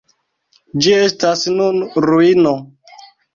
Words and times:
Ĝi 0.85 0.95
estas 0.99 1.43
nun 1.59 1.77
ruino. 2.07 2.55